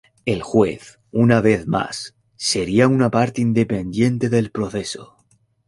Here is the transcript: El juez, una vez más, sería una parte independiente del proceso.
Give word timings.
El 0.25 0.41
juez, 0.41 0.99
una 1.11 1.41
vez 1.41 1.67
más, 1.67 2.15
sería 2.35 2.87
una 2.87 3.11
parte 3.11 3.39
independiente 3.41 4.29
del 4.29 4.49
proceso. 4.49 5.15